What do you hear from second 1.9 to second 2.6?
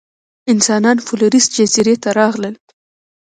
ته راغلل.